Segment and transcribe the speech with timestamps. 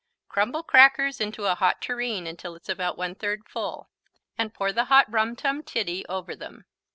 [0.29, 3.91] Crumble crackers into a hot tureen until it's about 1/3 full
[4.35, 6.65] and pour the hot Rum Tum Tiddy over them.